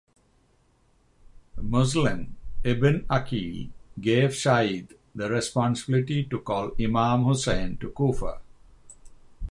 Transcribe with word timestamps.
Muslim 1.61 2.35
ibn 2.63 3.05
Aqil 3.07 3.69
gave 3.99 4.33
Saeed 4.35 4.95
the 5.13 5.29
responsibility 5.29 6.23
to 6.23 6.39
call 6.39 6.71
Imam 6.81 7.25
Hussain 7.25 7.77
to 7.77 7.91
Kufa. 7.91 8.41